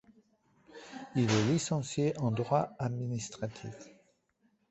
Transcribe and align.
Il 1.15 1.29
est 1.31 1.45
licencié 1.45 2.17
en 2.17 2.31
droit 2.31 2.69
administratif. 2.79 3.75